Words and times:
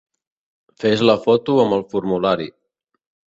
Fes 0.83 1.03
la 1.09 1.17
foto 1.27 1.57
amb 1.65 1.77
el 1.79 1.85
formulari. 1.93 2.49